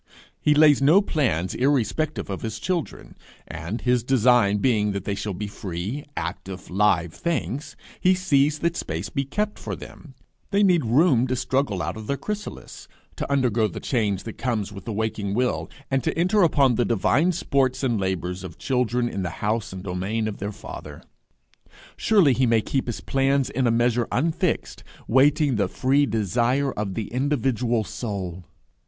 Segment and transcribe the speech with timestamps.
[0.41, 3.15] He lays no plans irrespective of his children;
[3.47, 8.75] and, his design being that they shall be free, active, live things, he sees that
[8.75, 10.15] space be kept for them:
[10.49, 14.71] they need room to struggle out of their chrysalis, to undergo the change that comes
[14.73, 19.07] with the waking will, and to enter upon the divine sports and labours of children
[19.07, 21.03] in the house and domain of their Father.
[21.95, 26.95] Surely he may keep his plans in a measure unfixed, waiting the free desire of
[26.95, 28.43] the individual soul!